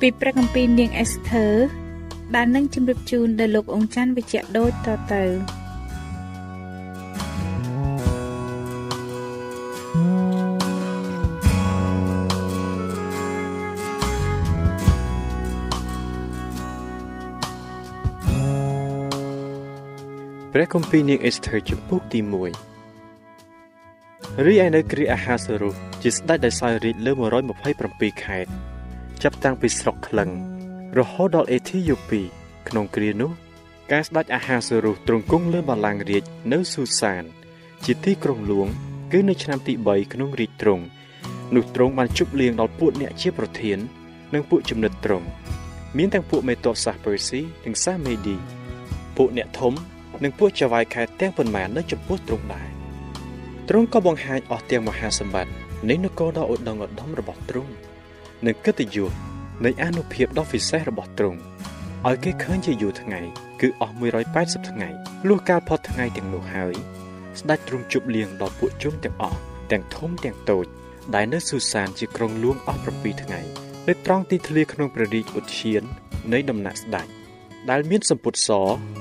[0.00, 1.46] ពីព្រះគម្ពីរនាងអេសធើ
[2.34, 5.24] ដែលនឹងជម្រាបជូនដល់លោកអង្ចាន់វិជ្ជៈដូចតទៅ
[20.52, 22.20] ព្រះគម្ពីរនាងអេសធើជំពូកទី
[23.12, 27.12] 1រីឯនៅគ្រាអាហាសរុសជាស្ដេចដែលសោយរាជលើ
[27.66, 28.75] 127ខេត្ត
[29.22, 30.30] ចាប់តាំងពីស្រុកក្លឹង
[30.98, 32.20] រហូតដល់អេធីយ៉ូពី
[32.68, 33.30] ក្នុងគ្រានោះ
[33.92, 37.24] ការស្ដេចអាហាសរុសទ្រង់គង់លើបល្ល័ង្ករាជនៅស៊ូសាន
[37.84, 38.66] ជាទីក្រុងហ្លួង
[39.12, 40.84] គឺនៅឆ្នាំទី3ក្នុងរាជទ្រង់
[41.54, 43.78] នោះទ្រង់បានជប់លៀងដល់ពួកអ្នកជាប្រធាន
[44.34, 45.26] និងពួកចំណិតទ្រង់
[45.96, 48.36] មានទាំងពួកមេតបសាសពឺស៊ីនិងសាសមេឌី
[49.16, 49.72] ពួកអ្នកធំ
[50.22, 52.68] និងពួកចៅហ្វាយខេតទាំងប៉ុន្មាននៅចំពោះទ្រង់ដែរ
[53.68, 55.52] ទ្រង់ក៏បង្ហាញអស់ទាំងមហាសម្បត្តិ
[55.88, 57.72] នៃនគរដ៏ឧត្តមឧត្តមរបស់ទ្រង់
[58.46, 59.12] និងកិត្តិយស
[59.64, 61.40] នៃអនុភាពដ៏ពិសេសរបស់ទ្រង់
[62.08, 63.20] ឲ្យគេឃើញជាយូរថ្ងៃ
[63.60, 63.94] គឺអស់
[64.32, 64.88] 180ថ្ងៃ
[65.28, 66.74] លុះកាលផុតថ្ងៃទាំងនោះហើយ
[67.40, 69.38] ស្ដេចទ្រង់ជប់លៀងដល់ពួកជនទាំងអស់
[69.72, 70.66] ទាំងធំទាំងតូច
[71.14, 73.40] ដែលនៅស៊ូសានជាក្រុងលួងអស់7ថ្ងៃ
[73.88, 75.82] នៅត្រង់ទីធ្លាក្នុងព្រះរាជឧទ្យាន
[76.32, 77.06] នៃដំណាក់ស្ដេច
[77.70, 78.50] ដែលមានសម្ពុតស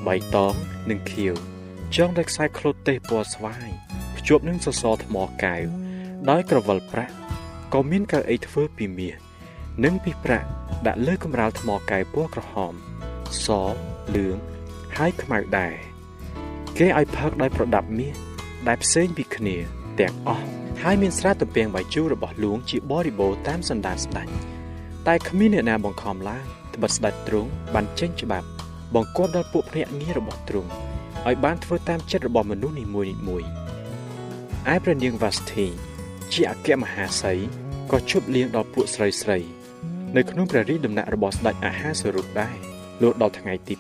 [0.07, 0.53] បៃតង
[0.89, 1.33] និងខៀវ
[1.95, 3.69] ចងដោយខ្សែឃ្លុតទេសពណ៌ស្វាយ
[4.17, 5.66] ភ្ជាប់នឹងសសរថ្មកែវ
[6.29, 7.16] ដោយក្រវិលប្រាក់
[7.73, 9.25] ក៏មានកៅអីធ្វើពីមាស
[9.84, 10.50] និងពីប្រាក់
[10.88, 12.74] ដាក់លើកម្រាលថ្មកែវពណ៌ក្រហម
[13.46, 13.47] ស
[14.16, 14.36] លឿង
[14.97, 15.74] ហើយខ្មៅដែរ
[16.78, 18.16] គេឲ្យផឹកដោយប្រដាប់មាស
[18.68, 19.56] ដែលផ្សេងពីគ្នា
[20.00, 20.46] ទាំងអស់
[20.84, 24.28] ហើយមានស្រាទំពាំងបាយជូររបស់លួងជាបរិបូរតាមសន្តានស្ដេច
[25.08, 28.47] តែគ្មានអ្នកណាបង្ខំឡើងត្បិតស្ដេចទ្រង់បានចេញច្បាប់
[28.96, 30.69] បង្គាប់ដល់ពួកភ្នាក់ងាររបស់ទ្រង់
[31.28, 33.12] ឲ្យបានធ្វើតាមចិត្តរបស់មនុស្សនីមួយៗ
[34.74, 35.68] ឯព្រះនាងវ៉ាស្ធី
[36.34, 37.34] ជាអគ្គមហាសី
[37.92, 39.40] ក៏ជប់លៀងដល់ពួកស្រីស្រី
[40.17, 42.57] នៅក្នុងព្រះរាជដំណាក់របស់ស្ដេចអាហាសរុបដែរ
[43.01, 43.75] លុះដល់ថ្ងៃទី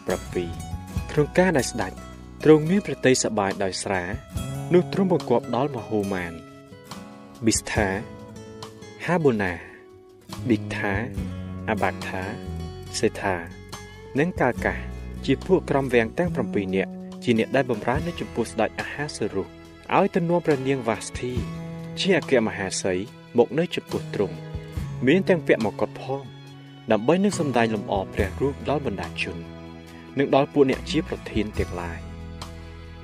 [0.53, 1.91] 7ក្នុងការដែលស្ដេច
[2.43, 4.03] ទ្រង់មានប្រតិសបាយដោយស្រា
[4.73, 6.33] នោះទ្រង់បង្គាប់ដល់មហូម៉ាន
[7.45, 7.87] ប៊ីស្ថា
[9.05, 9.53] ហាបូណា
[10.47, 10.93] ប៊ីកថា
[11.69, 12.23] អាបាក់ថា
[12.99, 13.35] សេថា
[14.19, 14.75] និងកាកា
[15.25, 16.91] ជាពួកក្រុមវាំងទាំង7នាក់
[17.23, 19.47] ជាអ្នកដែលបម្រើនៅចំពោះស្ដេចអាហាសរុស
[19.95, 21.33] ឲ្យទៅនាំព្រះនាងវ៉ាស្ធី
[21.99, 22.93] ជាអគ្គមហាសី
[23.37, 24.37] មកនៅចំពោះទ្រង់
[25.07, 26.23] មានទាំងពាក់មកុដផង
[26.91, 29.37] ដើម្បីនឹងសម្ដែងលំអព្រះរូបដល់បណ្ដាជន
[30.17, 31.99] និងដល់ពួកអ្នកជាប្រធានទាំងឡាយ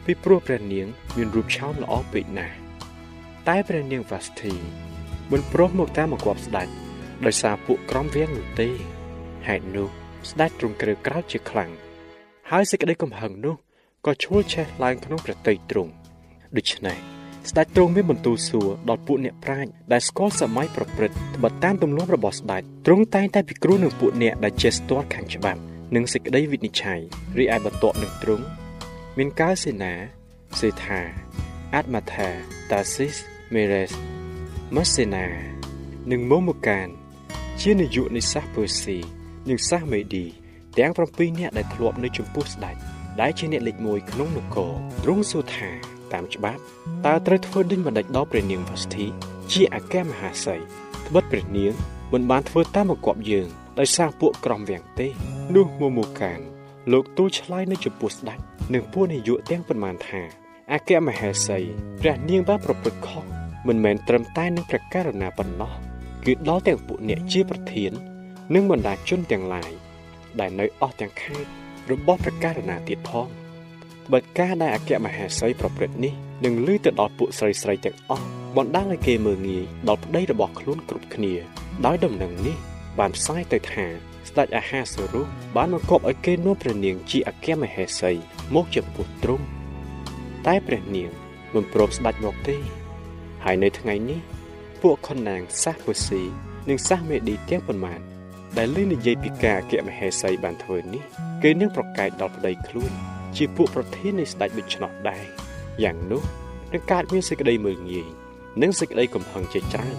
[0.05, 2.55] ពីព្រោះព្រះនាង មានរូបឆោមល្អពេកណាស់
[3.47, 4.53] តែព្រះនាងវ៉ាស្ធី
[5.31, 6.67] មិនព្រមមកតាមមកគប់ស្ដេច
[7.25, 8.69] ដោយសារពួកក្រុមវាំងនោះទេ
[9.47, 9.87] ហេតុនោះ
[10.29, 11.71] ស្ដេចទ្រង់ក្រេវក្រោធជាខ្លាំង
[12.51, 13.55] ហើយសេចក្តីកំហឹងនោះ
[14.05, 15.91] ក៏ឈួលឆេះឡើងក្នុងប្រតិទ្រង់
[16.57, 17.10] ដូច្នេះ
[17.49, 25.59] ស្ដេចទ្រង់មានបន្ទូលសួរដល់ពួកអ្នកប្រាជ្ញដែលស្គាល់សម័យប្រព្រឹត្តត្បិតតាមទម្លាប់របស់ស្ដេចទ្រង់តែងតែពិគ្រោះនឹងពួកអ្នកដែលចេះស្ទាល់ខាងច្បាប់
[25.95, 26.99] និងសេចក្តីវិនិច្ឆ័យ
[27.37, 28.45] រីឯបន្ទាប់នឹងទ្រង់
[29.17, 29.93] មានកាលសេនា
[30.59, 31.01] សេថា
[31.73, 32.29] អាតម៉ាថា
[32.71, 33.15] តាស៊ីស
[33.53, 33.91] មេរេស
[34.75, 35.25] ម៉ាសេណា
[36.11, 36.87] និងម៉ូម៉ូកាន
[37.61, 38.97] ជានាយកនៃសាសពឺស៊ី
[39.49, 40.25] និងសាសមេឌី
[40.77, 42.75] ទាំង7នាក់ដែលធ្លាប់នៅចំពោះស្ដេច
[43.21, 44.71] ដែលជាអ្នកលេខ1ក្នុងនគរ
[45.03, 45.71] ទ្រង់សួរថា
[46.13, 46.61] តាមច្បាប់
[47.05, 49.05] តើត្រូវធ្វើដូចម្ដេចដល់ព្រះនាងវស្ធី
[49.51, 51.73] ជាអគ្គមហាសីត្បិតព្រះនាង
[52.13, 53.47] មិនបានធ្វើតាមបង្គាប់យើង
[53.79, 55.07] ដោយសារពួកក្រុមវាំងទេ
[55.55, 56.39] នោះមមូកាន
[56.91, 58.39] លោកទូលឆ្លើយនៅចំពោះស្ដេច
[58.73, 60.21] និងពួកនាយកទាំងប៉ុន្មានថា
[60.73, 61.57] អគ្គមហេសី
[62.01, 63.23] ព្រះនាងបានប្រព្រឹត្តខុស
[63.67, 65.73] មិនមែនត្រឹមតែនឹងព្រះករណាប៉ុណ្ណោះ
[66.25, 67.91] គឺដល់ទាំងពួកអ្នកជាប្រធាន
[68.53, 69.71] និងបណ្ដាជនទាំងឡាយ
[70.39, 71.49] ដែលនៅអស់ទាំងខេត្ត
[71.91, 73.27] របស់ព្រះករណាទៀតផង
[74.11, 76.13] បើការដែលអគ្គមហេសីប្រព្រឹត្តនេះ
[76.45, 78.25] នឹងលឺទៅដល់ពួកស្រីស្រីទាំងអស់
[78.57, 81.33] បណ្ដាលឲ្យគេមើងងាយដល់ប្តីរបស់ខ្លួនគ្រប់គ្នា
[81.85, 82.57] ដោយដំណឹងនេះ
[82.99, 83.85] បានផ្សាយទៅថា
[84.29, 85.21] ស្ដេចអាហាសរុ
[85.55, 88.11] បានបង្គាប់ឲ្យគេនាំព្រះនាងជាអគ្គមហេសី
[88.55, 89.45] មកចំពោះទ្រង់
[90.45, 91.09] តែព្រះនាង
[91.53, 92.57] មិនព្រមស្ដេចមកទេ
[93.45, 94.21] ហើយនៅថ្ងៃនេះ
[94.81, 96.21] ពួកខុនណាងសាសពូស៊ី
[96.69, 97.99] និងសាសមេឌីទាំងប៉ុន្មាន
[98.57, 101.03] ដែលលឺនិយាយពីការអគ្គមហេសីបានធ្វើនេះ
[101.43, 102.93] គេនឹងប្រកែកដល់ប្តីខ្លួន
[103.37, 105.25] ជាពួកប្រធាននៃស្ដេចដូច្នោះដែរ
[105.83, 106.23] យ៉ាងនោះ
[106.73, 108.07] នឹងកើតមានសេចក្តីមើលងាយ
[108.61, 109.97] និងសេចក្តីកំហឹងជាច្រើន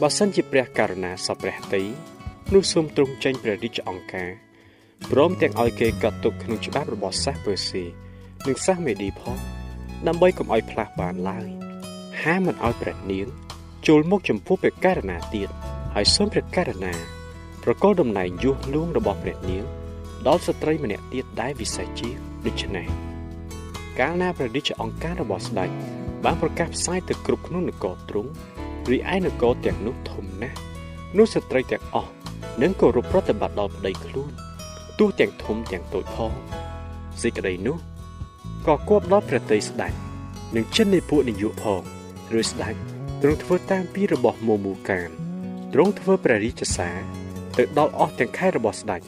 [0.00, 1.82] បើសិនជាព្រះករុណាសពព្រះតី
[2.54, 4.30] នោះសូមទ្រង់ចេញព្រះរាជអង្គការ
[5.10, 7.84] ព្រមទាំងឲ្យគេកាត់ទុកក្នុងច្បាប់របស់សាសពើស៊ី
[8.46, 9.38] និងសាសមេឌីផង
[10.06, 11.48] ដើម្បីកុំឲ្យផ្លាស់បានឡើយ
[12.22, 13.26] ហាមមិនឲ្យព្រះនាង
[13.86, 15.48] ចូលមកចំពោះព្រះករណាទៀត
[15.94, 16.94] ហើយសូមព្រះករណា
[17.64, 19.64] ប្រកល់តំណែងយុះលួងរបស់ព្រះនាង
[20.26, 22.86] ដល់ស្ត្រីម្នាក់ទៀតដែលវិសេសជា ដូច្នេះ
[23.98, 25.70] កាលណាព្រះរាជអង្គការរបស់ស្ដេច
[26.24, 28.30] បានប្រកាសផ្សាយទៅគ្រប់ក្នុងនគរទ្រង់
[28.90, 30.58] រីឯនគរទាំងនោះធំណាស់
[31.16, 32.12] នោះស្ត្រីទាំងអស់
[32.62, 34.30] នឹងគោរពប្រតិបត្តិដល់ប្តីខ្លួន
[34.98, 36.32] ទោះទាំងធំទាំងតូចផង
[37.22, 37.76] សេចក្តីនោះ
[38.66, 39.92] ក៏គប់ដល់ព្រះតីស្ដេច
[40.56, 41.82] និងចិននៃពួកនាយកផង
[42.40, 42.74] ឬស្ដេច
[43.22, 45.08] ទ្រង់ធ្វើតាមពីរបស់មមូកាន
[45.72, 46.96] ទ្រង់ធ្វើព្រះរាជសារ
[47.58, 49.00] ទៅដល់អស់ទាំងខេត្តរបស់ស្ដេច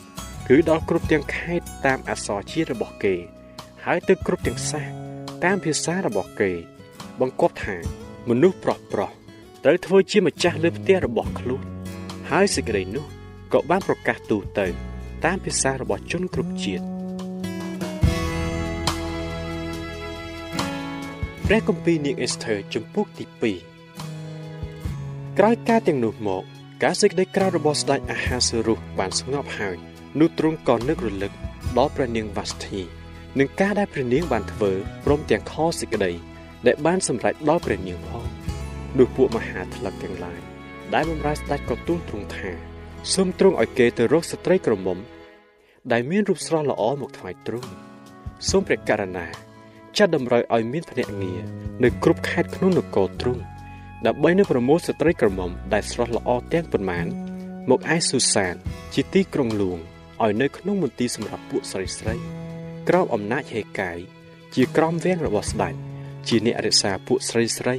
[0.50, 3.14] គឺដល់គ្រប់ទាំងខេត្តតាមអសរជាតិរបស់គេ
[3.84, 4.86] ហើយទៅគ្រប់ទាំងសាស
[5.44, 6.50] តាមភាសារបស់គេ
[7.20, 7.76] បង្គាប់ថា
[8.28, 9.10] មនុស្សប្រុសប្រុស
[9.64, 11.62] ត្រូវធ្វើជាម្ចាស់លើផ្ទះរបស់ខ្លួន
[12.30, 13.04] ហើយសេចក្តីនោះ
[13.52, 14.66] ក៏បានប្រកាសទូទៅ
[15.24, 16.84] តាមភាសារបស់ជនគ្រប់ជាតិ
[21.46, 23.24] ព្រះគម្ពីរនាងអេសធើជំពូកទី
[24.10, 26.42] 2ក្រោយការទាំងនោះមក
[26.82, 31.32] ការសេចក្តីក្រោធរបស់ស្ដេចអាហាសរុសបានស្ងប់ហើយ នោះទ្រង់ក៏នឹករលឹក
[31.78, 32.80] ដល់ព្រះនាងវ៉ាស្ធី
[33.38, 34.70] នឹងការដែលព្រះនាងបានធ្វើ
[35.04, 36.12] ព្រមទាំងខសេចក្តី
[36.66, 38.26] ដែលបានសម្រេចដល់ព្រះនាងផង
[38.98, 40.40] នោះពួកមហាថ្លឹកទាំងឡាយ
[40.94, 42.50] ដែលបម្រើស្ដេចក៏ទូលទ្រង់ថា
[43.14, 44.98] សូមទ្រង់ឲ្យគេទៅរកស្ត្រីក្រមុំ
[45.92, 47.70] ដែលមានរូបស្រស់ល្អមកថ្វាយទ្រង់
[48.48, 49.26] សូមព្រះករណា
[49.96, 51.40] ចាត់តម្រូវឲ្យមានភ្នាក់ងារ
[51.82, 53.42] នៅគ្រប់ខេត្តក្នុងនគរទ្រង់
[54.06, 57.06] ដើម្បីនៅប្រមូលស្ត្រីក្រមុំដែលស្រស់ល្អទាំងប៉ុន្មាន
[57.70, 58.54] មកឯស៊ូសាន
[58.94, 59.78] ជាទីក្រុងលួង
[60.24, 62.14] ឲ្យនៅក្នុងមន្ទីរសម្រាប់ពួកស្រីស្រី
[62.88, 63.98] ក្រោមអំណាចហេកាយ
[64.54, 65.74] ជាក្រមវាំងរបស់ស្ដេច
[66.28, 67.76] ជាអ្នករក្សាពួកស្រីស្រី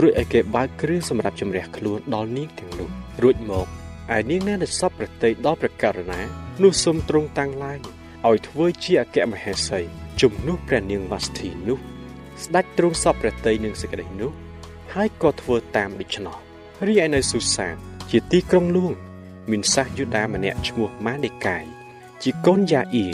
[0.00, 2.88] រួចឲ្យគេបើកគ្រឿងសម្រាប់ជំរះខ្លួនដល់នាងទាំងនោះ
[3.22, 3.66] រួចមក
[4.16, 6.20] ឯនាងណាដែលសពប្រតិដល់ព្រះករណា
[6.62, 7.78] នោះសូមទ្រង់តាំងឡើង
[8.28, 9.80] ឲ្យធ្វើជាអគ្គមហេសី
[10.20, 11.78] ជំនួសព្រះនាងវ៉ាស្ធីនោះ
[12.44, 14.32] ស្ដេចទ្រង់សពប្រតិនឹងសេចក្តីនោះ
[14.94, 16.36] ហើយក៏ធ្វើតាមដូច្នោះ
[16.86, 17.74] រីឯនៅស៊ូសាន
[18.10, 18.92] ជាទីក្រុងលួង
[19.50, 21.64] មានសាសយូដាម្នាក់ឈ្មោះម៉ានេកាយ
[22.22, 23.08] ជាកូនយ៉ាអ៊ី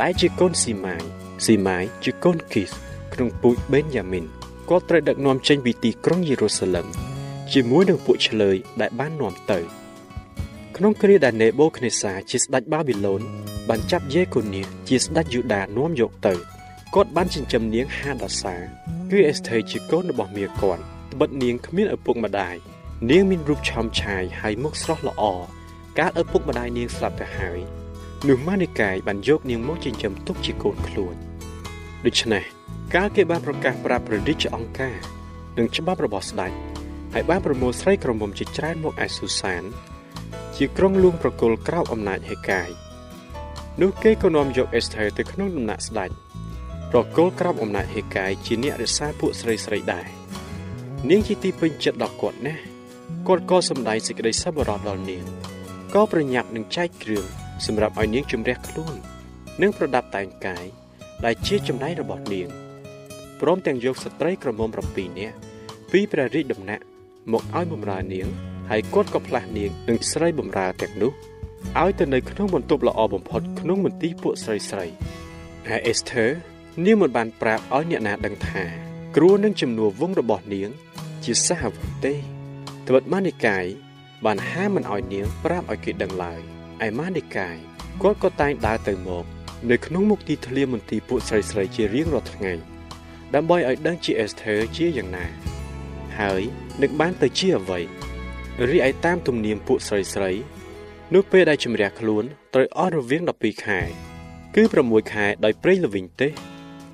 [0.00, 1.02] ដែលជាកូនស៊ីម៉ាយ
[1.44, 2.70] ស៊ីម៉ាយជាកូនគីស
[3.12, 4.24] ក្នុងពូជបេនយ៉ាមីន
[4.68, 6.86] គាត់ត្រូវដឹកនាំចេញពីទីក្រុងយេរូសាឡឹម
[7.52, 9.58] ជាមួយនឹងពួកឆ្លើយដែលបាននាំទៅ
[10.76, 13.22] ក្នុងគ្រាដែលនេបូខនេសាជាស្ដេចបាប៊ីឡូន
[13.68, 16.34] បានចាប់យេកូនីជាស្ដេចយូដានាំយកទៅ
[16.94, 18.54] គាត់បានចិញ្ចឹមនាងហាដាសា
[19.10, 20.82] គឺអេស្ថេជាកូនរបស់មាគាត់
[21.12, 22.56] ត្បិតនាងគ្មានឪពុកម្ដាយ
[23.10, 25.22] នាងមានរូបឆោមឆាយហើយមុខស្រស់ល្អ
[25.98, 27.60] កាលឪពុកម្ដាយនាងស្លាប់ទៅហើយ
[28.28, 31.14] នោះម៉ានីកាយបានយកនាងមកចិញ្ចឹមទុកជាកូនខ្លួន
[32.06, 32.44] ដូច្នេះ
[32.94, 34.96] កាលគេបានប្រកាសប្រាប់ព្រះរាជអង្គការ
[35.58, 36.52] និងច្បាប់របស់ស្ដេច
[37.12, 39.62] ហើយបានប្រមូលស្រីក្រមុំជាច្រើនមកឯស៊ូសាន
[40.56, 42.70] ជាក្រុងលួងប្រគល់ក្រោបអំណាចហេកាយ
[43.80, 46.10] នោះគេក៏នាំយកអេសថេទៅក្នុងដំណាក់ស្ដេច
[46.90, 50.06] ប្រគល់ក្រោបអំណាចហេកាយជាអ្នករក្សាពួកស្រីស្រីដែរ
[51.10, 52.71] នាងជាទីពេញចិត្តដល់គាត់ណាស់
[53.28, 55.24] គាត់ក៏សម្ដែងសេចក្តីសប្បុរសដល់នាង
[55.94, 57.24] ក៏ប្រញាប់នឹងចែកគ្រឿង
[57.66, 58.94] សម្រាប់ឲ្យនាងជំរះខ្លួន
[59.62, 60.66] និងប្រដាប់តែងកាយ
[61.24, 62.48] ដែលជាចំណែករបស់នាង
[63.40, 65.36] ព្រមទាំងយកស្ត្រីក្រមុំ7នាក់
[65.92, 66.84] ពីព្រះរាជដំណាក់
[67.32, 68.28] មកឲ្យបម្រើនាង
[68.70, 71.12] ហើយគាត់ក៏ផ្លាស់នាងនឹងស្រីបម្រើទាំងនោះ
[71.80, 74.86] ឲ្យទៅនៅក្នុងបន្ទប់ល្អបំផុតក្នុងមន្ទីរពួកស្រីស្រី
[75.68, 76.26] ហើយអេសធើ
[76.84, 78.64] នាងមិនបានប្រាប់ឲ្យអ្នកណាដឹងថា
[79.16, 80.70] គ្រួនឹងជំនួសវងរបស់នាង
[81.24, 82.14] ជាសាវកទេ
[82.88, 83.64] ត្បិតម៉ានិកាយ
[84.24, 86.40] បានហាមមិនឲ្យនាងប្រាប់ឲ្យគេដឹងឡើយ
[86.86, 87.56] ឯម៉ានិកាយ
[88.02, 89.24] គាត់ក៏តែងដើរទៅមក
[89.70, 92.52] នៅក្នុងមុខទីធ្លាមន្ទីរពួកស្រីស្រីជារៀងរាល់ថ្ងៃ
[93.34, 95.26] ដើម្បីឲ្យដឹងជាអេសធើជាយ៉ាងណា
[96.18, 96.42] ហើយ
[96.82, 97.80] នឹងបានទៅជាអ្វី
[98.70, 100.30] រីឯតាមទំនៀមពួកស្រីស្រី
[101.14, 102.24] នោះពេលដែលជំរះខ្លួន
[102.54, 103.80] ត្រូវអស់រវាង12ខែ
[104.54, 106.32] គឺ6ខែដោយប្រេងល្វីងទេស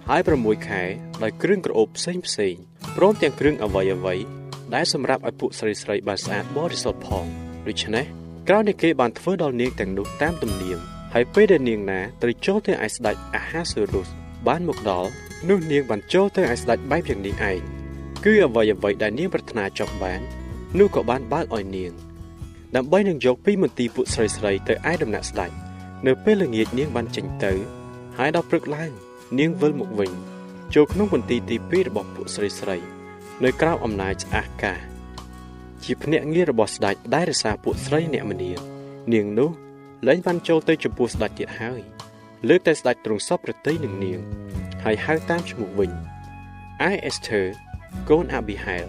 [0.09, 0.83] ហើយ6ខែ
[1.23, 2.55] ដោយគ្រឿងក្រអូបផ្សេងផ្សេង
[2.97, 4.21] ព្រមទាំងគ្រឿងអវ័យអវ័យ
[4.75, 7.25] ដែលសម្រាប់ឲ្យពួកស្រីស្រីបានស្អាតបរិសុទ្ធផង
[7.67, 8.05] ដូច្នេះ
[8.49, 10.79] ក្រោយនេះគេបានធ្វើដល់នាងទាំងនោះតាមទំនៀម
[11.15, 14.09] ហើយពេលដែលនាងណាត្រូវចូលទៅឯស្ដេចអាហាសេរុស
[14.47, 15.11] បានមកដល់
[15.49, 17.59] នោះនាងបានចូលទៅឯស្ដេចបែបយ៉ាងនេះឯង
[18.25, 20.21] គឺអ្វីអ្វីដែលនាងប្រាថ្នាចង់បាន
[20.79, 21.93] នោះក៏បានបើកឲ្យនាង
[22.77, 25.51] ដើម្បីនឹងយកពីមន្ទីរពួកស្រីស្រីទៅឯដំណាក់ស្ដេច
[26.07, 27.53] នៅពេលល្ងាចនាងបានចេញទៅ
[28.19, 28.91] ហើយដល់ព្រឹកឡើង
[29.39, 30.11] នាងវិលមកវិញ
[30.75, 32.98] ចូលក្នុងមន្ទីរទី2របស់ពួកស្រីស្រី
[33.45, 34.75] នៅក្រៅអំណាចស្អាកា
[35.85, 38.51] ជាភ្នាក់ងាររបស់ស្ដេចដែលរក្សាពួកស្រីអ្នកមនា
[39.13, 39.51] នាងនោះ
[40.07, 41.81] លែងបានចូលទៅចំពោះស្ដេចទៀតហើយ
[42.49, 44.21] លើកតែស្ដេចទ្រង់សពប្រតិនឹងនាង
[44.85, 45.91] ហើយហៅតាមឈ្មោះវិញ
[46.89, 47.43] ឯអេសធើ
[48.11, 48.87] កូនអាប៊ីហែល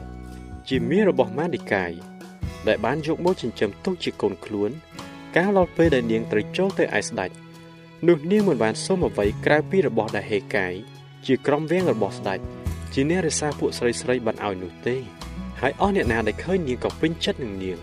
[0.69, 1.91] ជាមារបស់ម៉ាឌីកាយ
[2.67, 4.71] ដែលបានយកមកចិញ្ចឹមទុកជាកូនខ្លួន
[5.35, 7.29] កាលដល់ពេលដែលនាងត្រូវចូលទៅឯស្ដេច
[8.07, 10.73] នោះនាងមិនបានសុំអ្វីក្រៅពីរបស់ដែលហេកាយ
[11.25, 12.39] ជាក្រុមវាំងរបស់ស្ដេច
[12.99, 14.95] ជាអ្នករក្សាពួកស្រីស្រីបានឲ្យនោះទេ
[15.61, 17.77] ហើយអស់អ្នកណាដែលឃើញនាងក៏ពេញចិត្តនឹងនាង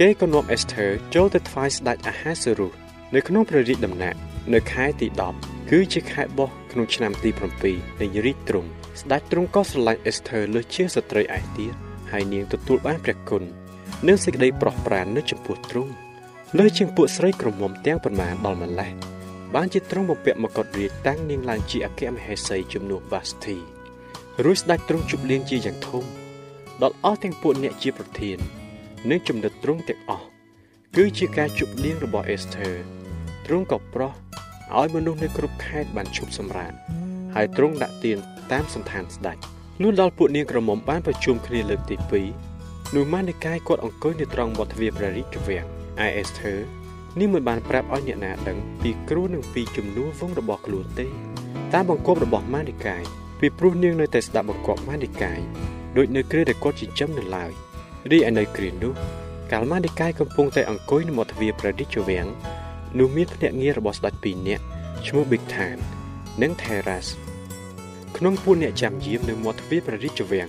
[0.00, 2.72] គេក៏នាំអេសធើចូលទៅថ្វាយស្ដេចអាហាសេរុស
[3.14, 4.18] នៅក្នុងព្រះរាជដំណាក់
[4.54, 5.06] នៅខែទី
[5.38, 7.30] 10គឺជាខែបោះក្នុងឆ្នាំទី
[7.64, 8.68] 7នៃរាជទ្រង់
[9.00, 11.72] ស្ដេចទ្រង់ក៏ស្រឡាញ់អេសធើលើសជាស្ត្រីឯទៀត
[12.10, 13.42] ហើយនាងទទួលបានព្រះគុណ
[14.06, 15.92] និងសេចក្តីប្រោះប្រាននៅចំពោះទ្រង់
[16.58, 18.92] លើជាងពួកស្រីក្រមុំទាំងប៉ុន្មានដល់ម្លេះ
[19.54, 23.58] បានជាទ្រង់បំពាក់មកុដរាជតាំងនាងឡើងជាអគ្គមហេសីជំនួសវ៉ាស្ធី
[24.44, 26.04] រួចស្ដេចទ្រង់ជប់លៀងជាយ៉ាងធំ
[26.82, 28.38] ដល់អស់ទាំងពួកអ្នកជាប្រធាន
[29.10, 30.26] និងចំណិតទ្រង់ទាំងអស់
[30.96, 32.70] គឺជាការជប់លៀងរបស់អេសធើ
[33.46, 34.12] ទ្រង់ក៏ប្រោះ
[34.78, 36.72] ឲ្យមនុស្សនៅគ្រប់ខេត្តបានឈប់សម្រាក
[37.34, 38.18] ហើយទ្រង់ដាក់ទាន
[38.52, 39.36] តាមសន្តានស្ដេច
[39.82, 41.96] នោះដល់ពួកនាងក្រមុំបានប្រជុំគ្នាលើកទី
[42.46, 45.66] 2នោះម៉ានិកាយគាត់អង្គុយនៅត្រង់មាត់ទ្វារព្រះរាជវាំង
[46.04, 46.54] ឯអេសធើ
[47.20, 51.06] នេះមិនបានប្រាប់ឲ្យអ្នកណាដឹងពីគ្រូនឹងពីជំនួសវងរបស់ខ្លួនទេ
[51.74, 53.04] តាមបង្គាប់របស់ម៉ានិកាយ
[53.40, 55.40] ពីព្រោះនាងនៅតែស្ដាប់បង្គាប់ម៉ានិកាយ
[55.96, 57.50] ដូចនៅគ្រាដែលគាត់ចិញ្ចឹមនៅឡើយ
[58.10, 58.92] រីឯនៅគ្រានោះ
[59.52, 62.26] កាលម៉ានិកាយកំពុងតែអង្គុយនៅមាត់ទ្វារព្រះរាជវាំង
[62.98, 64.64] នោះមានភ្នាក់ងាររបស់ស្ដេចពីរនាក់
[65.06, 65.78] ឈ្មោះ Big Than
[66.42, 67.06] និង Terras
[68.16, 70.48] ក្នុងពួកអ្នកចាំយាមនៅមាត់ទ្វារព្រះរាជវាំង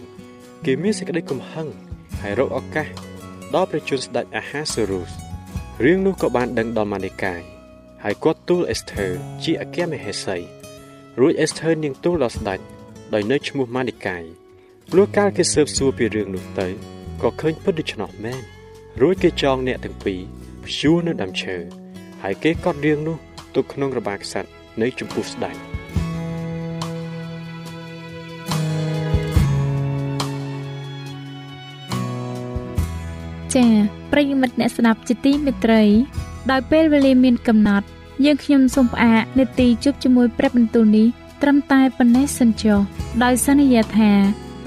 [0.65, 1.67] គេមានសេចក្តីកំហឹង
[2.21, 2.87] ហើយរកឱកាស
[3.55, 5.11] ដល់ព្រះជន្មស្ដេចអាហាសេរុស
[5.83, 7.41] រឿងនោះក៏បានដឹងដល់ម៉ានីកាយ
[8.03, 9.07] ហើយគាត់ទូលអេសធើ
[9.43, 10.37] ជាអគ្គមហេសី
[11.19, 12.59] រួចអេសធើនាងទូលដល់ស្ដេច
[13.13, 14.23] ដោយនៅឈ្មោះម៉ានីកាយ
[14.95, 16.67] លុះកាលគេស៊ើបសួរពីរឿងនោះទៅ
[17.21, 18.43] ក៏ឃើញពិតដូច្នោះមែន
[19.01, 20.21] រួចគេចងអ្នកទាំងពីរ
[20.65, 21.55] ព្យួរនៅដើមឈើ
[22.21, 23.17] ហើយគេកត់រឿងនោះ
[23.55, 24.49] ទុកក្នុងរបារក្សត្រ
[24.81, 25.55] នៅចំពោះស្ដេច
[33.55, 33.71] ចា៎
[34.11, 35.83] ប្រិយមិត្តអ្នកស្ដាប់ជាទីមេត្រី
[36.51, 37.87] ដោយពេលវេលាមានកំណត់
[38.25, 41.07] យើងខ្ញុំសូមផ្អាកនេតិជប់ជាមួយព្រឹបបន្ទូលនេះ
[41.41, 42.79] ត្រឹមតែប៉ុណ្ណេះសិនចុះ
[43.23, 44.11] ដោយសន្យាថា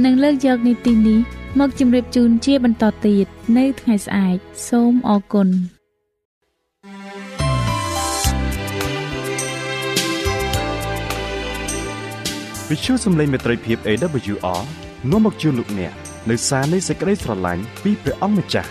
[0.05, 1.21] នឹងលើកយកនីតិនេះ
[1.61, 3.27] មកជម្រាបជូនជាបន្តទៀត
[3.57, 4.37] នៅថ្ងៃស្អែក
[4.69, 5.49] សូមអរគុណ
[12.71, 14.63] វិទ្យុសំឡេងមេត្រីភាព AWR
[15.11, 15.93] នាំមកជូនលោកអ្នក
[16.31, 18.71] នៅសារនៃសេចក្តីស្រឡាញ់ពីព្រះអង្គម្ចាស់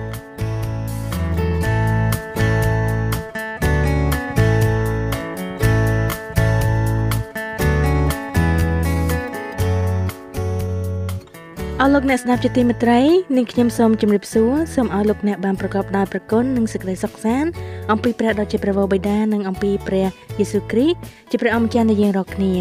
[11.83, 12.99] អស់លោកអ្នកស្ដាប់ជាទីមេត្រី
[13.37, 17.49] នាងខ្ញុំសូមជម្រាបសួរសូមឲ្យលោកអ្នកបានប្រកបដោយព្រះគុណនិងសេចក្តីសុខសាន្ត
[17.91, 20.07] អំពីព្រះដ៏ជាព្រះវរបិតានិងអំពីព្រះ
[20.39, 20.97] យេស៊ូវគ្រីស្ទ
[21.31, 22.53] ជាព្រះអម្ចាស់នៃយើងរាល់គ្នា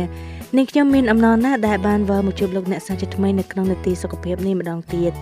[0.57, 5.13] នាងខ្ញុំមានអំណរណាស់ដែលបានវិលមកជួបលោកអ្នកសាជាថ្មីនៅក្នុងនាទីសុខភាពនេះម្ដងទៀត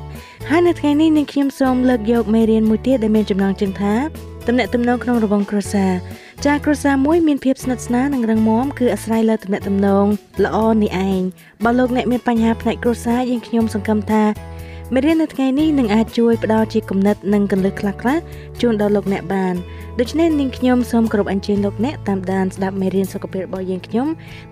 [0.49, 3.95] ហើយនៅថ្ងៃនេះនាងខ្ញុំសូមលើកយកមេរៀនមួយទៀតដែលមានចំណងជើងថា
[4.49, 5.93] តំណែងតំណងក្នុងរបងគ្រួសារ
[6.47, 10.07] ចាគ្រួសារមួយមានភាពស្និទ្ធស្នាលនិងរឹងមាំគឺអាស្រ័យលើតំណែងតំណង
[10.45, 11.21] ល្អនេះឯង
[11.64, 14.25] បើលោកអ្នកមានបញ្ហាផ្នែកគ្រួសារយើងខ្ញុំសង្ឃឹមថា
[14.95, 18.21] មេរៀននៅថ្ងៃនេះនឹងអាចជួយផ្ដល់ជាគំនិតនិងកន្លឹះខ្លះៗ
[18.61, 19.54] ជូនដល់លោកអ្នកបាន
[20.00, 24.07] ដូច្នេះនាងខ្ញុំសូមគោរពអញ្ជើញលោកអ្នកតាមដានស្ដាប់មេរៀនសុខភាពរបស់យើងខ្ញុំ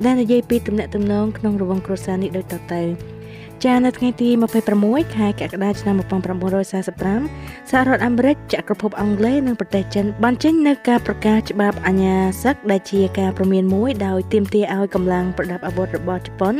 [0.04, 3.15] ដែលនិយាយពីទំនាក់ទំនងក្នុងរង្វង់គ្រួសារនេះដូចតទៅ
[3.64, 4.28] ចានៅថ្ងៃទី
[4.72, 16.54] 26ខែកក្កដាឆ្នាំ1945សហរដ្ឋអាមេរិកចក្រភពអង់គ្លេសនិងប្រទេសចិនបានចេញនូវការប្រកាសច្បាប់អាញាសឹកដែលជាការព្រមានមួយដោយទាមទារឲ្យកម្លាំងប្រដាប់អាវុធរបស់ជប៉ុន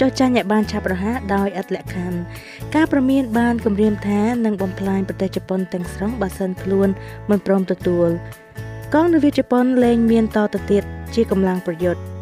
[0.00, 2.18] ចុះចាញ់ឲ្យបានឆាប់រហ័សដោយឥតលក្ខខណ្ឌ
[2.74, 6.88] ការព្រមានបានគម្រាមថានឹងបំផ្លាញប្រទេសជប៉ុនទាំងស្រុងបើសិនខ្លួន
[7.30, 8.08] មិនព្រមទទួល
[8.94, 12.19] កងនាវាជប៉ុនលែងមានតទៅទៀតជាកម្លាំងប្រយុទ្ធ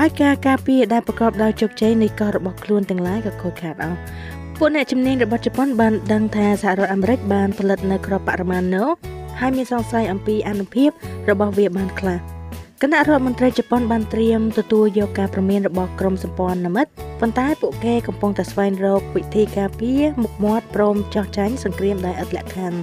[0.00, 3.98] ហើយការការពារដែលប្រកបដោយជោគជ័យនៃកោះរបស់ខ្លួនទាំងឡាយក៏ខូចខាតអស់
[4.58, 8.84] ពួកអ្នកជំនាញរបស់ជប៉ុនបានដឹងថាសហរដ្ឋអាមេរិកបានផលិតនៅក្របបរមាណូ
[9.40, 10.90] ហើយមានសង្ស័យអំពីអនុភាព
[11.30, 12.18] របស់វាបានខ្លះ
[12.82, 16.90] គណៈរដ្ឋមន្ត្រីជប៉ុនបានត្រៀមទទួលយកការប្រមានរបស់ក្រមសម្ព័ន្ធមិត្ត
[17.20, 22.80] ប៉ុន្តែពួកគេកំពុងតែស្វែងរកវិធីការពារមុខមាត់ព្រមចោះចាញ់សង្គ្រាមដោយឥតលក្ខខណ្ឌ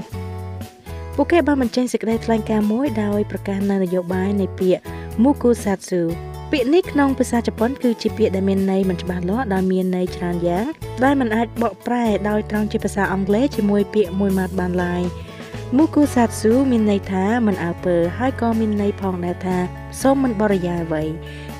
[1.15, 4.84] ពួកគេបានបញ្ចេញសេចក្តីថ្លែងការណ៍មួយដោយប្រកាសនៅនយោបាយនៃពាក្យ
[5.24, 6.03] Mukusatsu
[6.52, 10.66] ពាក្យនេះក្នុងភាសាជប៉ុនគឺជាពាក្យដែលមានន័យមិនច្បាស់លាស់ដោយមានន័យច្រើនយ៉ាង
[11.04, 15.04] ដែលមិនអាចបកប្រែដោយត្រង់ជាភាសាអង់គ្លេសជាមួយពាក្យមួយម៉ាត់បានឡើយ
[15.78, 19.58] Mukusatsu មានន័យថាមិនអើពើហើយក៏មានន័យផងដែរថា
[20.02, 21.04] សូមមិនបរិយាយអ្វី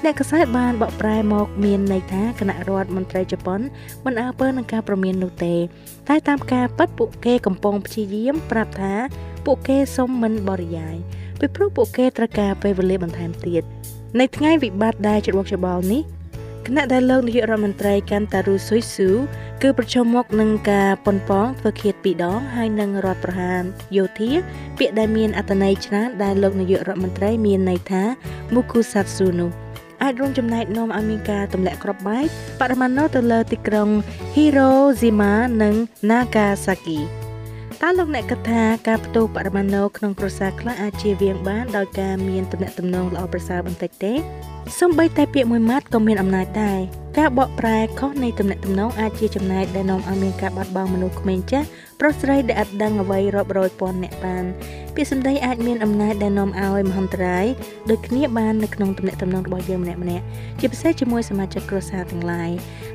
[0.04, 3.60] អ្នកកសែតបានបកប្រែមកមានន័យថាគណៈរដ្ឋមន្ត្រីជប៉ុន
[4.06, 5.56] មិនអើពើនឹងការប្រមាននោះទេ
[6.10, 8.94] តែតាមការពិតពួកគេកំពុងព្យាយាមប្រាប់ថា
[9.46, 10.96] ពួកគេសូមមិនបរិយាយ
[11.39, 13.63] ពីព្រោះពួកគេត្រូវការពេលវេលាបន្ថែមទៀត
[14.19, 16.01] នៅថ្ងៃវិបត្តិដែលច្របូកច្របល់នេះ
[16.65, 19.10] គណៈដែលលោកនាយករដ្ឋមន្ត្រីកាន់តារូស៊ុយស៊ូ
[19.62, 23.62] គឺប្រជុំមុខនឹងការប៉ុនប៉ងធ្វើឃាតពីរដងហើយនឹងរដ្ឋប្រហារ
[23.95, 24.31] យោធា
[24.79, 28.03] ពាក្យដែលមានអត្ថន័យច្រើនដែលលោកនាយករដ្ឋមន្ត្រីមានន័យថា
[28.53, 29.51] Mukusatsu នោះ
[30.03, 32.25] អាចរួមចំណែកនាំឲ្យមានការទម្លាក់គ្រាប់បែក
[32.62, 33.89] បរិមាណទៅលើទីក្រុង
[34.36, 35.74] Hiroshima និង
[36.10, 37.00] Nagasaki
[37.82, 44.13] តើលោកអ្នកគិតថាការផ្ទុះបរិមាណក្នុងគ្រួសារខ្លះអាចជៀសវាងបានដោយការមានទំនាក់ទំនងល្អប្រសើរបន្តិចទេ
[44.79, 46.79] សូម្បីតែពាក្យមួយម៉ាត់ក៏មានអំណាចដែរ
[47.18, 51.68] ការបកប្រែខុសនៃទំនាក់ទំនងអាចជាចំណែកដែលនាំឲ្យមានការបាត់បង់មនុស្សក្មេងចាស់
[52.00, 54.46] ប្រុសស្រីដែលអត់ដឹងអ្វីរាប់រយពាន់អ្នកបាន
[54.96, 57.46] ពាក្យសម្ដីអាចមានអំណាចដែលនាំឲ្យមហន្តរាយ
[57.90, 60.24] ដូចគ្នាបាននៅក្នុងទំនាក់ទំនងរបស់យើងម្នាក់ម្នាក់
[60.59, 62.50] ជាពិសេសជាមួយសមាជិកគ្រួសារទាំងឡាយ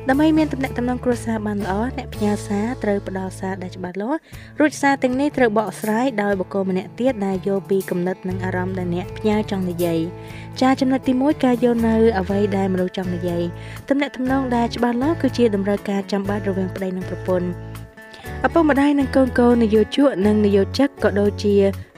[0.09, 4.19] ដើម្បីមានទំនាក់ទំនងគ្រួសារបានល្អអ្នកផ្ញើសារត្រូវផ្ដល់សារដែលច្បាស់លាស់
[4.61, 10.01] រួចសារទាំងនេះត្រូវបកស្រាយដោយបុគ្គលម្នាក់ទៀតដែលយល់ពីគំនិតនិងអារម្មណ៍ដែលអ្នកផ្ញើចង់និយាយ
[10.61, 13.43] ចាចំណុចទី1ការយល់នៅអ្វីដែលមនុស្សចង់និយាយ
[13.89, 17.49] ទំនាក់ទំនងដែលច្បាស់លាស់គឺជាតម្រូវការចាំបាច់រវាងប្តីនិងប្រពន្ធ
[18.47, 21.55] ឪពុកម្ដាយនិងកូនកូននយោជកនិងនយោជិកក៏ដូចជា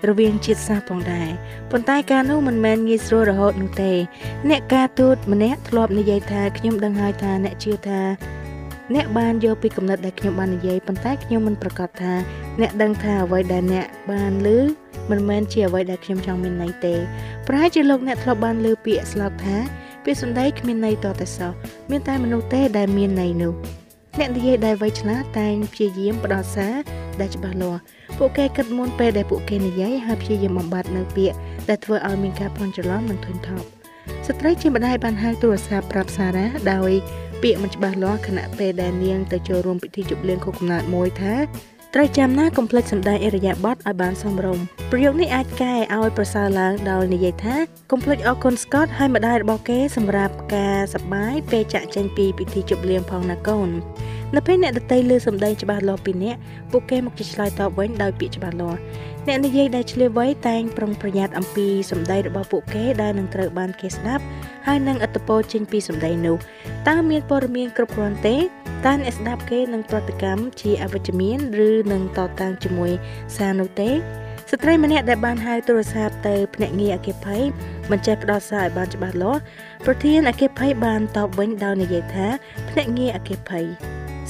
[0.09, 1.29] រវាងជាតិសាសន៍ផងដែរ
[1.71, 3.93] ប៉ុន្តែការនោះមិនមែនងាយស្រួលរហូតនោះទេ
[4.49, 8.01] អ្នកការទូតម្នាក់ធ្លាប់និយាយថាខ្ញុំដឹងហើយថាអ្នកជឿថា
[8.95, 12.13] អ្នកបានយកពីគំនិតដែលខ្ញុំបាននិយាយប៉ុន្តែខ្ញុំមិនប្រកាសថា
[12.61, 14.49] អ្នកដឹងថាអ្វីដែលអ្នកបានឮ
[15.11, 16.95] មិនមែនជាអ្វីដែលខ្ញុំចង់មានន័យទេ
[17.47, 19.57] ប្រហែលជាលោកអ្នកធ្លាប់បានឮពាក្យស្លោកថា
[20.05, 21.53] ពាក្យសម្ដីគ្មានន័យតតែសោះ
[21.91, 23.53] មានតែមនុស្សទេដែលមានន័យនោះ
[24.19, 26.75] អ្នកនិយាយដែលវៃឆ្លាតតែងព្យាយាមផ្ដោតសារ
[27.21, 27.81] ដែលច្បាស់លាស់
[28.19, 31.37] ពួកគេគិតមុនពេលដែលពួកគេនិយាយហើយព្យាយាមបំបត្តិនៅពាក្យ
[31.69, 33.67] ដែលធ្វើឲ្យមានការភ័ន្តច្រឡំនិងធុញថប់
[34.27, 36.93] ស្ត្រីជាម្ដាយបានហៅទូរស័ព្ទប្រាប់សារ៉ាដោយ
[37.43, 41.35] ពាក្យមិនច្បាស់លាស់ខណៈពេលដែលនាងទៅចូលរួមពិធីជប់លៀងខួបកំណើតមួយថា
[41.95, 47.57] ត្រូវចាំណាកុំភ្លេចសម្ដែងអរិយាប័ត្រឲ្យបានសមរម្យប្រយោគនេះអាចកែឲ្យប្រសើរឡើងដោយនិយាយថា
[47.91, 53.69] កុំភ្លេចអរគុណស្កតហើយម្ដាយរបស់គេសម្រាប់ការសប្បាយពេលចាក់ចេញពីពិធីជប់លៀងផងណាកូន
[54.37, 56.37] នៅពេលអ្នកដតីលើសម្ដែងច្បាស់លាស់ពីអ្នក
[56.71, 58.79] ពួកគេមកជាឆ្លើយតបវិញដោយពាក្យច្បាស់លាស់
[59.29, 64.25] អ្នកនិយាយដែលឆ្លៀវវៃតែងប្រុងប្រយ័ត្នអំពីសម្ដីរបស់ពួកគេដែលនឹងត្រូវបានគេស្ដាប់
[64.67, 66.37] ហើយនឹងអត្តពលចេញពីសម្ដីនោះ
[66.89, 68.37] តើមានព័ត៌មានគ្រប់គ្រាន់ទេ
[68.87, 72.93] តើអ្នកស្ដាប់គេនឹងប្រតិកម្មជាអវិជ្ជមានឬនឹងតតាំងជាមួយ
[73.37, 73.91] សារនោះទេ
[74.51, 77.43] ស្ត្រីម្នាក់ដែលបានហៅទូរស័ព្ទទៅភ្នាក់ងារអគិភ័យ
[77.91, 79.41] មិនចេះផ្ដល់សារឲ្យបានច្បាស់លាស់
[79.85, 82.27] ប្រធានអគិភ័យបានតបវិញដោយនិយាយថា
[82.71, 83.67] ភ្នាក់ងារអគិភ័យ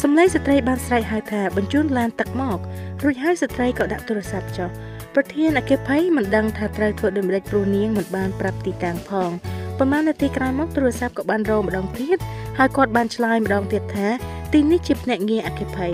[0.00, 2.58] សម្លេងស្ត្រីបានស្រែកហៅថាបញ្ជូនឡានទឹកមក
[3.02, 4.68] រួចហើយស្ត្រីក៏ដាក់ទូរស័ព្ទចុះ
[5.14, 9.30] ប្រធានអគិភ័យមិនដឹងថាត្រូវធ្វើដូចម្តេចព្រោះនាងមិនបានប្រាប់ទីតាំងផង
[9.78, 12.18] ប្រហែលនាទីក្រោយមកទូរស័ព្ទក៏បានរោម្ដងទៀត
[12.58, 14.08] ហើយគាត់បានឆ្លើយម្ដងទៀតថា
[14.52, 15.92] ទីនេះជាភ្នាក់ងារអគិភ័យ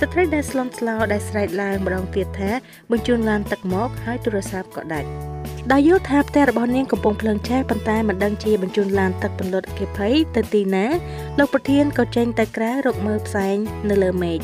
[0.00, 2.50] ស្ត្រីដែលស្លន់ស្លោដែលស្រែកឡើងម្ដងទៀតថា
[2.90, 5.37] បញ្ជូនឡានទឹកមកហើយទូរស័ព្ទក៏ដាច់
[5.72, 10.86] ដោយយល់ថាផ្ទះរបស់នាងកំពុងភ្លើងឆេះប៉ុន្តែមិនដឹងជាបញ្ជូនឡានទឹកពន្លត់អគិភ័យទៅទីណា
[11.38, 13.56] លោកប្រធានក៏ចេញទៅក្រៅរកមើលផ្សែង
[13.88, 14.38] នៅលើមេឃ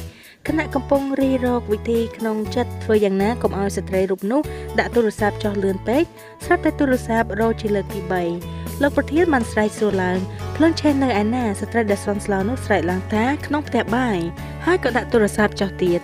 [0.46, 4.40] គណៈកំពុងរីរកវិធីក្នុងចិត្តធ្វើយ៉ាងណាកុំឲ្យស្ត្រីរូបនោះ
[4.78, 6.02] ដាក់ទូរស័ព្ទចោះលឿនពេក
[6.44, 8.00] ស្រាប់តែទូរស័ព្ទរោជាលើកទី
[8.40, 10.18] 3លោកប្រធានបានស្រែកសួរឡើង
[10.56, 14.18] ភ្លឺឆេះនៅឯណាស្ត្រីដែលស្លន់ស្លោនោះស្រែកឡើងថាក្នុងផ្ទះបាយ
[14.66, 16.02] ហើយក៏ដាក់ទូរស័ព្ទចុះទៀត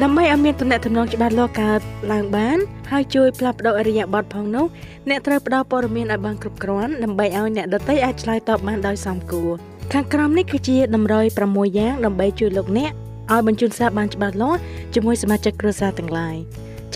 [0.00, 1.80] ដើម្បីឲ្យមានទំនាក់ទំនងច្បាស់លាស់កើត
[2.12, 2.58] ឡើងបាន
[2.90, 4.66] ហើយជួយផ្លាស់ប្ដូរអរិយាប័ត្រផងនោះ
[5.08, 9.50] អ្នកត្រូវផ្ដល់ព័ត៌មានឲ្យបានគ្រប់គ្រាន់ដើម្បីឲ្យអ្នកដទៃអាចឆ្លើយតបបានដោយសមគួរ
[9.92, 12.92] ខាងក្រោមនេះគឺជាតម្រុយ6យ៉ាងដើម្បីជួយលោកអ្នក
[13.32, 14.58] ឲ្យបញ្ជូនសារបានច្បាស់លាស់
[14.94, 16.36] ជាមួយសមាជិកគ្រួសារទាំងឡាយ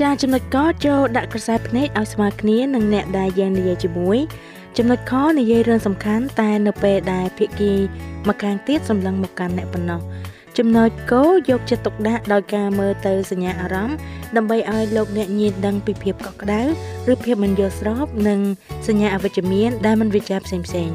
[0.01, 0.57] ចាចំណុចក
[0.87, 4.19] ចូលដាក់ក្រសែភ្នែកឲ្យស្មើគ្នានឹងអ្នកដែលយើងនិយាយជាមួយ
[4.77, 7.73] ចំណុចខនិយាយរឿងសំខាន់តែនៅពេលដែលភាគី
[8.29, 10.01] ម្ខាងទៀតសម្លឹងមកកាន់អ្នកប៉ុណ្ណោះ
[10.59, 13.97] ចំណុចគោយកចិត្តទុកដាក់ដោយការមើលទៅសញ្ញាអារម្មណ៍
[14.37, 16.61] ដើម្បីឲ្យលោកអ្នកញៀនដឹងពីភាពកក់ក្ដៅ
[17.13, 18.41] ឬភាពមិនយល់ស្របនិង
[18.87, 20.91] សញ្ញាអវិជ្ជមានដែលមិនវិចារផ្សេងផ្សេង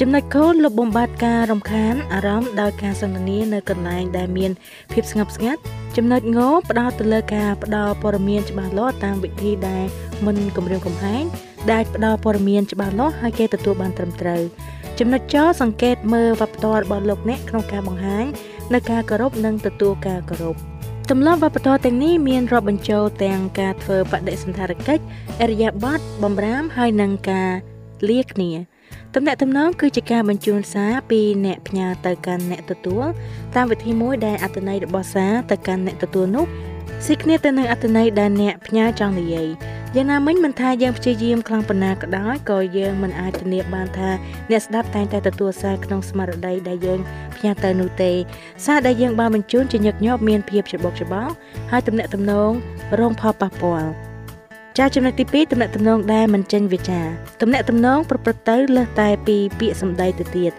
[0.00, 4.50] ចំណុចគោលលុបបំបាត់ការរំខានអារម្មណ៍ដោយការសន្ទនានៅកន្លែងដែលមាន
[4.92, 5.60] ភាពស្ងប់ស្ងាត់
[5.96, 6.38] ចំណុចង
[6.70, 9.84] ផ្ដោតទៅលើការផ្ដល់ព័ត៌មានច្បាស់លាស់តាមវិធីដែល
[10.26, 11.24] មិនគំរាមកំហែង
[11.72, 14.42] ដែលផ្ដល់ព័ត៌មានច្បាស់លាស់ឲ្យគេទទួលបានត្រឹមត្រូវ
[14.98, 18.26] ចំណុចចសង្កេតមើលវប្បធម៌របស់លោកអ្នកក្នុងការបង្ហាញ
[18.74, 20.56] នៅការគោរពនិងទទួលការគោរព
[21.10, 25.02] ទម្លាប់វប្បធម៌ទាំងនេះមានរាប់បញ្ចូលទាំងការធ្វើបដិសណ្ឋារកិច្ច
[25.40, 27.50] អរិយាប័ត្របំរាមហើយនិងការ
[28.08, 28.50] លាគ្នា
[29.14, 33.04] តំណែងតំណងគឺជាការបញ្ជូនសារពីអ្នកផ្ញើទៅកាន់អ្នកទទួល
[33.56, 36.44] តាមវិធីមួយដែលអត្ថន័យរបស់សារទៅកាន់អ្នកទទួលនោះ
[37.06, 39.48] ស៊ីគ្នាទៅនឹងអត្ថន័យដែលអ្នកផ្ញើចង់និយាយ
[39.94, 44.10] យ៉ាងណាមិញមិនថាយើងព្យាយាមខ្លាំងប៉ុណ្ណាក៏ដោយក៏យើងមិនអាចធានាបានថា
[44.50, 47.00] អ្នកស្ដាប់តែងតែទទួលសារក្នុងស្មារតីដែលយើង
[47.36, 48.12] ផ្ញើទៅនោះទេ
[48.64, 51.32] សារដែលយើងបានបញ្ជូនជាញឹកញាប់មានភាពច្របូកច្របល់
[51.70, 52.50] ហើយទំនាក់ទំនង
[53.00, 53.90] រងផលប៉ះពាល់
[54.78, 57.00] ចាចំណុចទី2ទំនាក់ទំនងដែលមិនចេញវាចា
[57.40, 60.52] ទំនាក់ទំនងប្រព្រឹត្តទៅលើសតែពីពាក្យសម្ដីទៅទៀត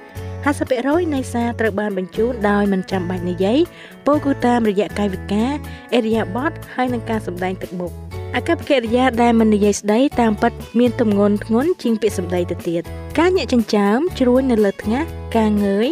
[0.45, 3.59] 50%នៃសារត្រូវបានបញ្ជូនដោយមិនចាំបាច់និយាយ
[4.05, 5.51] ពោលគឺតាមរយៈកាយវិការ
[5.93, 7.91] អេរិយាបថហើយនិងការសម្ដែងទឹកមុខ
[8.35, 12.83] អកប្បកិរិយាដែលមិននិយាយស្ដីតាមពិតមានទម្ងន់ធ្ងន់ជាងពាក្យសម្ដីទៅទៀត
[13.19, 15.05] ការញាក់ចិញ្ចើមជ្រួញនៅលើថ្ងាស
[15.37, 15.89] ការងើយ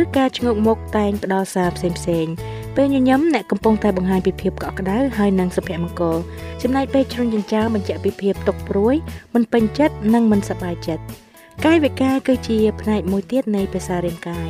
[0.00, 2.34] ឬការឆ្ងោកមុខតែងផ្ដល់សារផ្សេងៗ
[2.76, 6.18] ពេលញញឹមអ្នកកំពុងតែបង្ហាញពីភាពកក់ក្ដៅហើយនិងសុភមង្គល
[6.62, 8.94] ចំណែកពេលជ្រុញចិញ្ចើមបញ្ជាក់ពីភាពទុកព្រួយ
[9.34, 11.27] មិនពេញចិត្តនិងមិនសប្បាយចិត្ត
[11.66, 14.48] កាយវិការគឺជាផ្នែកមួយទៀតនៃភាសារាងកាយ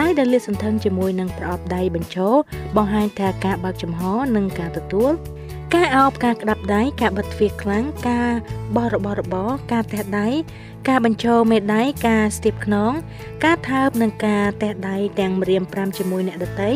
[0.00, 2.32] ដៃដែលលាតសន្ធឹងជាមួយនឹងប្រអប់ដៃបញ្ឈរ
[2.76, 4.02] បង្ហាញថាការបើកចំហ
[4.36, 5.12] និងការទទួល
[5.74, 8.30] ការអោបការក្តាប់ដៃការបិទទ្វារខ្លាំងការ
[8.76, 10.28] បោះរបស់របរការទះដៃ
[10.88, 12.92] ការបញ្ចូលមេដៃការស្ទាបខ្នង
[13.44, 16.70] ការថើបនិងការទះដៃទាំងម្រាម5ជាមួយអ្នកដទៃ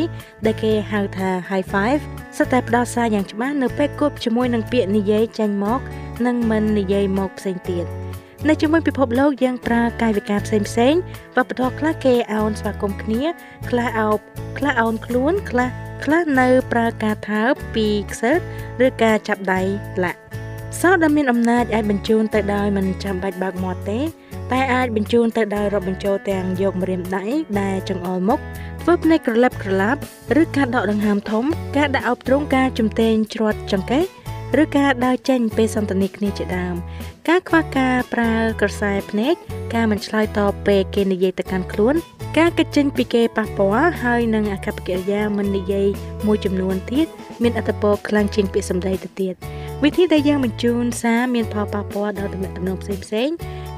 [0.45, 2.01] ដែលគេហៅថា high five
[2.37, 5.79] សុទ្ធតែផ្ដល់សារយ៉ាងច្បាស់នៅពេលគប់ជាមួយនឹងពាក្យនិយាយចេញមក
[6.25, 8.08] និងមិននិយាយមកផ្សេងទៀត
[8.47, 10.93] នៅជាមួយពិភពលោកយើងប្រើកាយវិការផ្សេងផ្សេង
[11.35, 13.23] វប្បធម៌ខ្លះគេអោនស្វាគមន៍គ្នា
[13.69, 14.17] ខ្លះអោប
[14.57, 15.69] ខ្លះអោនខ្លួនខ្លះ
[16.03, 19.61] ខ្លះនៅប្រើការថើបពីខ្សឹបឬការចាប់ដៃ
[20.03, 20.19] លាក់
[20.79, 23.99] សោដែលមានអំណាចអាចបញ្ជូនទៅដោយមិនចាំបាច់បើកមាត់ទេ
[24.51, 27.25] តែអាចបញ្ជូនទៅដោយរាប់បញ្ចូលទាំងយកម្រាមដៃ
[27.61, 28.39] ដែលចង្អុលមុខ
[28.81, 29.99] ធ្វើភ្នែកក្រឡិបក្រឡាប់
[30.41, 31.43] ឬការដកដង្ហើមធំ
[31.77, 34.03] ការដាក់អោបទ្រូងការជំទែងជ្រាត់ចង្កេះ
[34.61, 36.75] ឬការដើរចេញពេលសន្ទនាគ្នាជាដើម
[37.29, 39.33] ការខ្វះការប្រើក្រសែភ្នែក
[39.75, 41.95] ការមិនឆ្លើយតបពេលគេនិយាយទៅកាន់ខ្លួន
[42.37, 45.87] ការកិច្ចចេញពីគេប៉ះពាល់ហើយនឹងអកប្បកិរិយាមិននិយាយ
[46.27, 47.07] មួយចំនួនទៀត
[47.43, 49.33] មានអត្តពលខ្លាំងជាងពាក្យសម្ដីទៅទៀត
[49.83, 53.29] វិធីដែលយើងបញ្ជូនសារមានផលប៉ះពាល់ដល់ទំនាក់ទំនងផ្សេងផ្សេង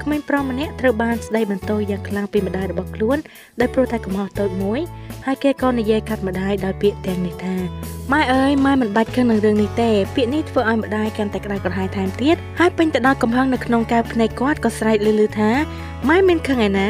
[0.02, 3.18] ក្មេងប្រុសម្នាក់ត្រូវបានស្ដីបន្ទោសយ៉ាងខ្លាំងពីម្ដាយរបស់ខ្លួន
[3.60, 4.80] ដោយព្រោះតែកំហុសតូចមួយ
[5.26, 7.54] ហើយគេក៏និយាយកាត់ម្ដាយដោយពាក្យទាំងនេះថា
[8.12, 15.50] ម៉ែអើយម៉ែមិនបាច់ខឹងនឹងរឿងនេះទេពាក្យនេះធ្វើឲ្យម្ដាយកាន់តែក្តៅក្រហាយថែមទៀតហើយពេញទៅដោយកំហឹងនៅក្នុងកែវភ្នែកគាត់ក៏ស្រែកលឺៗថា
[16.08, 16.88] ម៉ែមានខឹងឯណា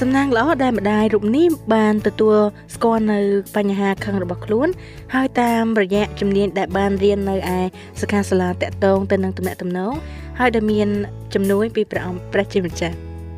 [0.00, 2.36] សំណាងល្អដែលម្ដាយរូបនេះបានទទួល
[2.74, 3.18] ស្គាល់នៅ
[3.56, 4.68] បញ្ហាខឹងរបស់ខ្លួន
[5.14, 7.60] ហើយតាមរយៈជំនាញដែលបានរៀននៅឯ
[8.00, 9.94] សិក្ខាសាលាតកតងទៅនឹងទំនាក់ទំនង
[10.38, 10.88] ហើយដែលមាន
[11.34, 12.96] ជំនួយពីព្រះអង្គព្រះជាម្ចាស់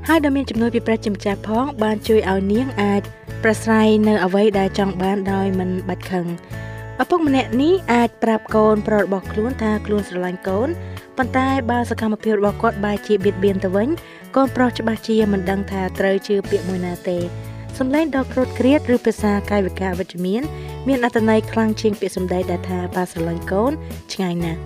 [0.08, 3.02] ហើយដែលមានជំនួយពីព្រះជាម្ចាស់ផងបានជួយឲ្យនាងអាច
[3.42, 6.26] ប្រស្រ័យនៅអ្វីដែលចង់បានដោយមិនបាច់ខឹង
[7.02, 10.68] ឪពុកម្នាក់នេះអាចប្រាប់កូនប្រុសរបស់ខ្លួនថាខ្លួនស្រឡាញ់កូន
[11.16, 13.88] ប៉ុន្តែបើសកម្មភាពរបស់គាត់បែរជាបៀតបៀនទៅវិញ
[14.36, 17.18] កូនប្រុសច្បាស់ជាមិនដឹងថាត្រូវជឿពាក្យមួយណាទេ
[17.78, 20.42] សំឡេងដ៏ក្រោតក្រៀតឬភាសាកាយវិការវិជ្ជមាន
[20.88, 23.72] មានអត្ថន័យខ្លាំងជាងពាក្យសម្ដីដែលថាប៉ាស្រឡាញ់កូន
[24.12, 24.60] ឆ្ងាយណាស់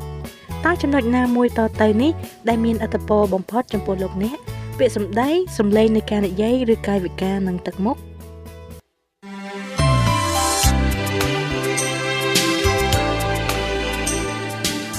[0.64, 2.12] តើចំណុចណាមួយតទៅនេះ
[2.48, 4.36] ដែលមានអត្ថប្រយោជន៍បំផុតចំពោះលោកអ្នក
[4.78, 7.96] ពាក្យសម្ដីសំឡេងនៃការនិយាយឬកាយវិការនិងទឹកមុខ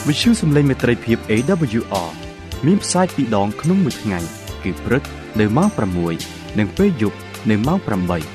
[0.07, 2.09] វិទ្យុសំឡេងមេត្រីភាព AWR
[2.65, 4.19] មានផ្សាយពីរដងក្នុងមួយថ្ងៃ
[4.63, 5.03] គឺព្រឹក
[5.39, 5.69] នៅម៉ោង
[6.13, 7.17] 6និងពេលយប់
[7.49, 8.34] នៅម៉ោង8